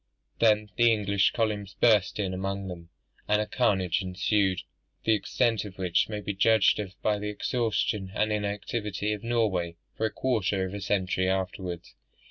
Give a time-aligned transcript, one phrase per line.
[0.39, 2.89] Then the English columns burst in among them,
[3.27, 4.61] and a carnage ensued,
[5.03, 9.75] the extent of which may be judged of by the exhaustion and inactivity of Norway
[9.95, 11.93] for a quarter of a century afterwards.